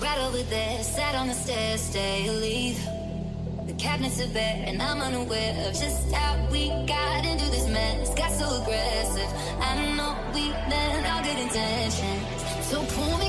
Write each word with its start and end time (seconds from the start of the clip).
Right 0.00 0.18
over 0.20 0.42
there, 0.44 0.82
sat 0.82 1.14
on 1.14 1.28
the 1.28 1.34
stairs, 1.34 1.82
stay 1.82 2.26
or 2.26 2.32
leave. 2.32 2.78
The 3.66 3.74
cabinets 3.74 4.18
are 4.22 4.28
bare, 4.28 4.64
and 4.66 4.80
I'm 4.80 4.98
unaware 4.98 5.52
of 5.68 5.74
just 5.74 6.10
how 6.10 6.38
we 6.50 6.70
got 6.86 7.26
into 7.26 7.50
this 7.50 7.68
mess. 7.68 8.08
Got 8.14 8.32
so 8.32 8.62
aggressive. 8.62 9.30
I 9.60 9.94
know 9.96 10.16
we 10.32 10.48
meant 10.70 11.06
all 11.06 11.22
good 11.22 11.38
intentions. 11.38 12.24
So 12.64 12.82
pull 12.96 13.18
me 13.18 13.28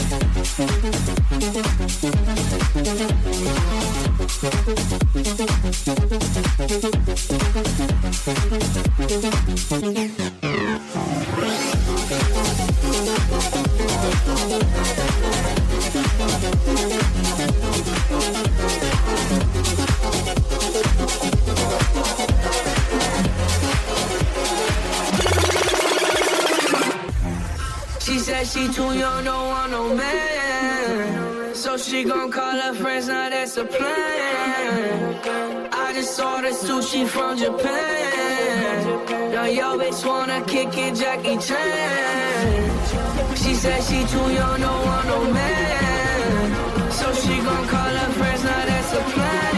always 39.91 40.05
wanna 40.05 40.41
kick 40.45 40.77
it, 40.77 40.95
Jackie 40.95 41.37
Chan. 41.37 42.71
She 43.35 43.53
said 43.55 43.83
she 43.83 44.05
too 44.05 44.31
young, 44.31 44.61
no 44.61 44.71
one, 44.71 45.07
no 45.07 45.33
man. 45.33 46.91
So 46.91 47.13
she 47.13 47.41
gon' 47.41 47.67
call 47.67 47.95
her 47.99 48.11
friends, 48.13 48.43
now 48.43 48.65
that's 48.65 48.93
a 48.93 49.01
plan. 49.11 49.55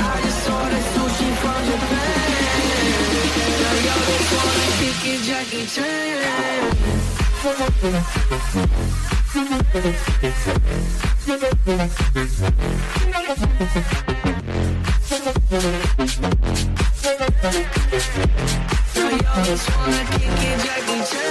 I 0.00 0.20
just 0.24 0.50
ordered 0.50 0.86
sushi 0.94 1.30
from 1.42 1.64
Japan. 1.70 2.22
Now 3.62 3.74
you 3.86 3.94
just 4.10 4.30
wanna 4.36 4.66
kick 4.78 5.02
it, 5.12 5.20
Jackie 5.28 5.66
Chan. 5.66 6.12
Swag, 19.44 20.06
kick 20.06 20.22
it, 20.22 20.64
Jackie 20.64 21.02
Chan. 21.10 21.21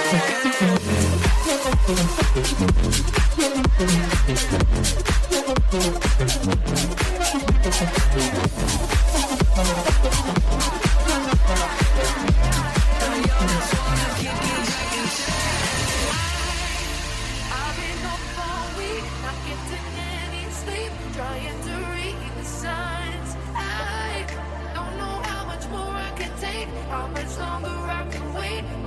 how 27.02 27.08
much 27.08 27.38
longer 27.40 27.70
I 27.70 28.08
can 28.12 28.34
wait. 28.34 28.81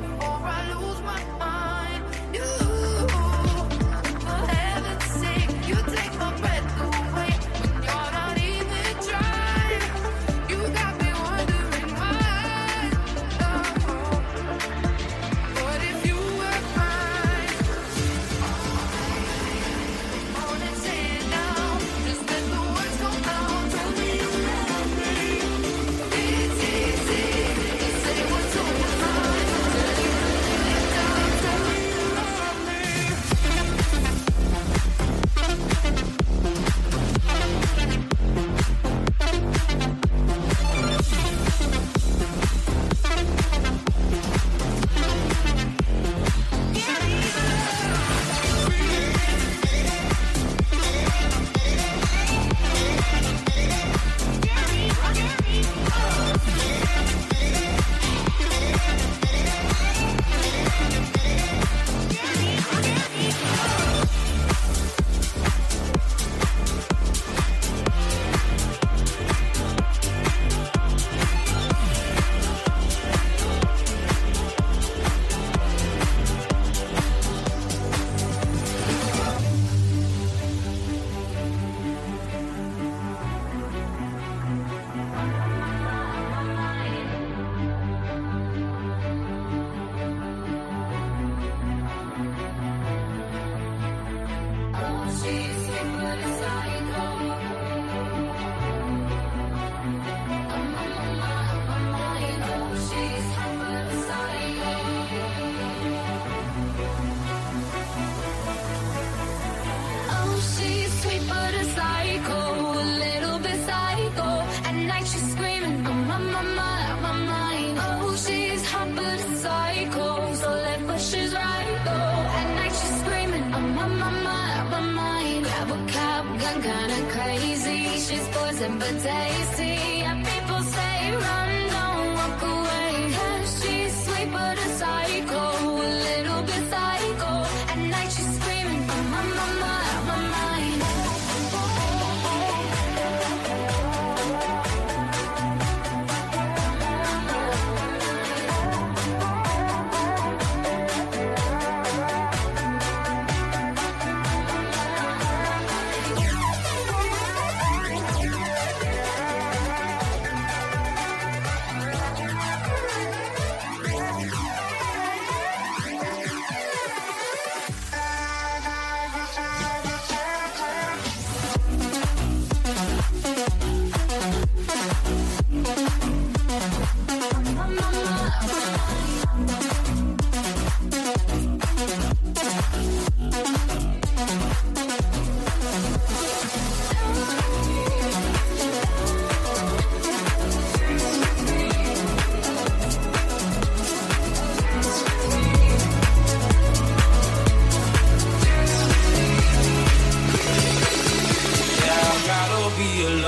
another 128.87 129.03
day 129.03 129.44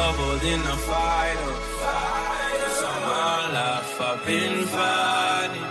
troubled 0.06 0.44
in 0.44 0.60
a 0.60 0.76
fight. 0.88 1.38
Cause 2.60 2.82
all 2.88 3.00
my 3.10 3.38
life 3.58 4.00
I've 4.08 4.26
been 4.26 4.58
fighting. 4.74 5.70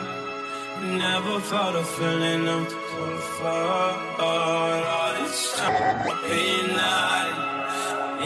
Never 1.06 1.40
felt 1.40 1.76
a 1.76 1.86
feeling 1.96 2.48
of 2.56 2.64
comfort. 2.92 3.96
All 4.20 5.14
this 5.20 5.56
time 5.58 6.04
been 6.30 6.70
hiding. 6.84 7.44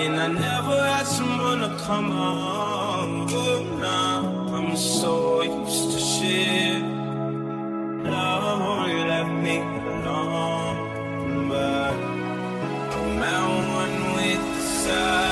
And 0.01 0.13
I 0.25 0.27
never 0.47 0.77
had 0.93 1.05
someone 1.17 1.59
to 1.65 1.71
come 1.85 2.09
home. 2.11 3.27
But 3.33 3.63
now 3.89 4.19
I'm 4.55 4.75
so 4.77 5.13
used 5.43 5.91
to 5.93 5.99
shit. 6.11 6.81
Love 8.13 8.61
only 8.61 8.99
left 9.11 9.35
me 9.45 9.57
alone. 9.93 10.79
But 11.49 11.93
I'm 12.97 13.23
out 13.35 13.61
one 13.81 13.97
with 14.15 14.43
the 14.55 14.63
side. 14.81 15.28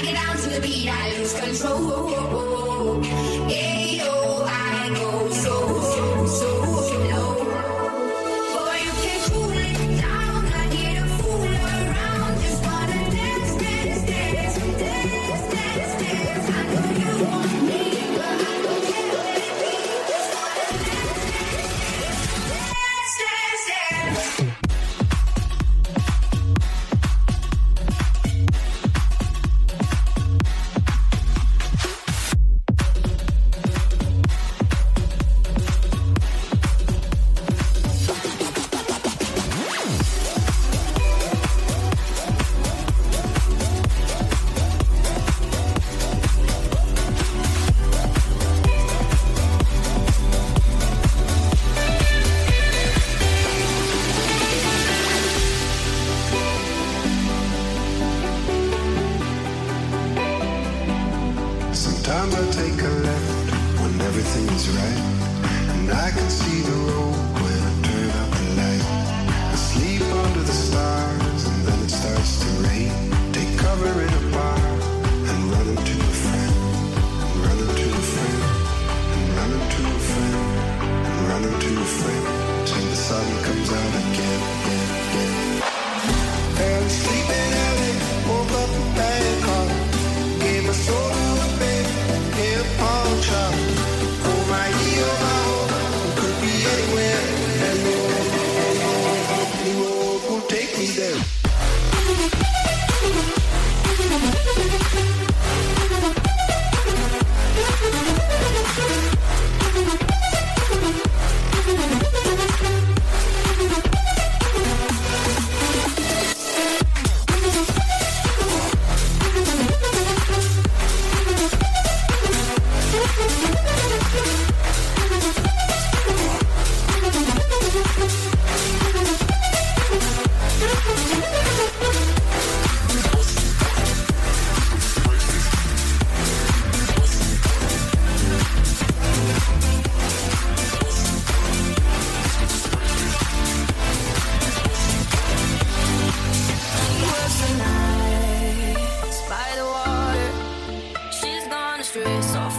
I 0.00 0.02
get 0.02 0.14
down 0.14 0.36
to 0.38 0.48
the 0.48 0.60
beat, 0.62 0.88
I 0.88 1.18
lose 1.18 1.34
control. 1.38 3.04
Yeah. 3.50 3.89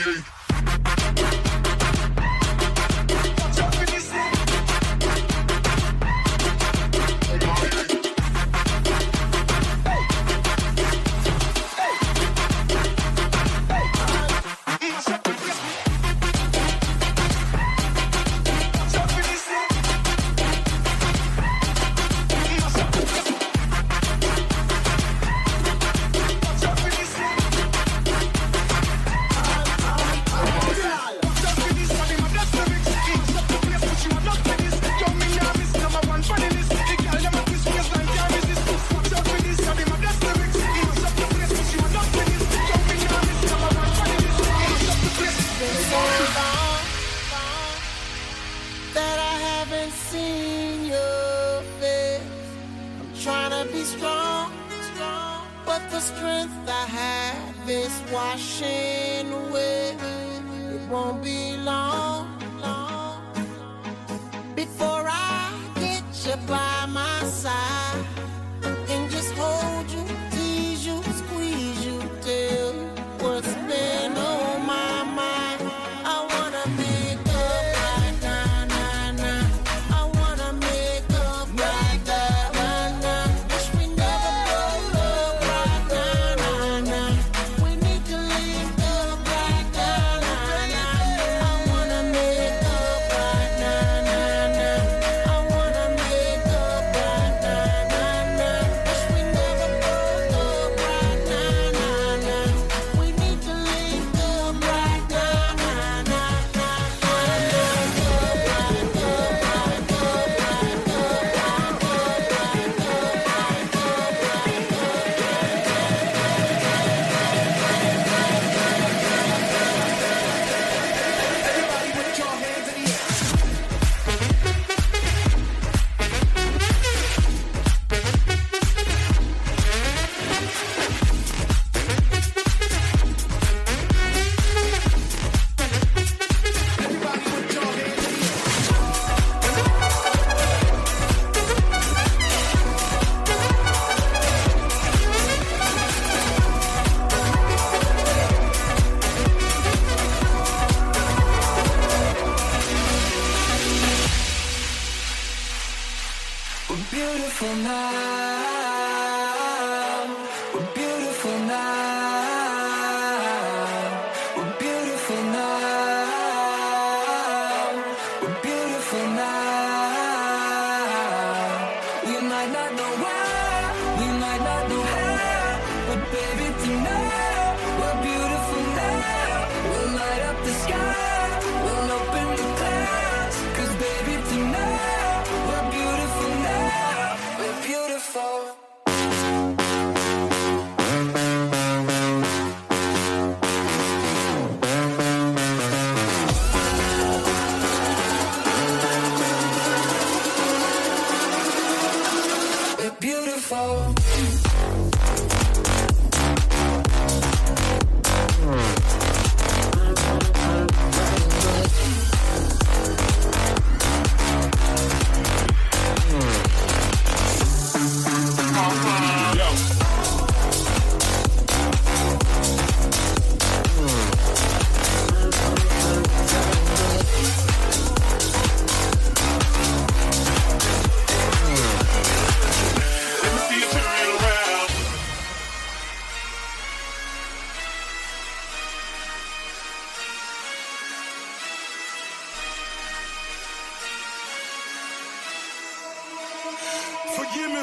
28th. 0.00 0.39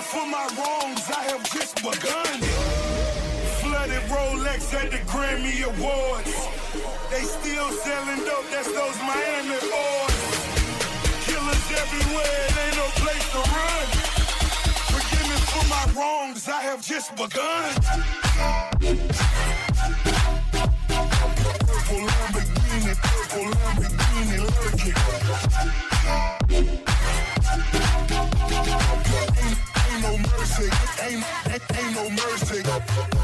For 0.08 0.24
my 0.26 0.48
wrongs, 0.56 1.04
I 1.12 1.22
have 1.32 1.44
just 1.52 1.76
begun. 1.84 2.40
Flooded 3.60 4.04
Rolex 4.08 4.74
at 4.74 4.90
the 4.92 5.00
Grammy 5.12 5.64
Awards. 5.68 6.32
They 7.12 7.24
still 7.24 7.70
selling 7.84 8.24
dope, 8.24 8.50
that's 8.50 8.72
those 8.72 8.98
Miami 9.04 9.60
boys. 9.68 10.16
Killers 11.28 11.68
everywhere, 11.84 12.40
it 12.48 12.56
ain't 12.64 12.80
no 12.80 12.88
place 13.04 13.28
to 13.36 13.44
run. 13.52 13.88
Forgive 14.96 15.28
me 15.28 15.36
for 15.52 15.68
my 15.68 15.84
wrongs, 16.00 16.48
I 16.48 16.62
have 16.62 16.82
just 16.82 17.14
begun. 17.18 17.74
Purple 21.68 22.08
Lamborghini, 22.08 22.96
purple 23.04 23.52
Lamborghini 23.52 24.40
lurking. 24.48 24.96
Ain't, 30.60 31.24
ain't, 31.48 31.78
ain't 31.78 31.96
no 31.96 32.10
mercy. 32.10 33.17